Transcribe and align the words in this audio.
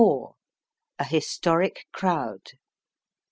A 0.97 1.03
HISTORIC 1.03 1.85
CROWD. 1.91 2.53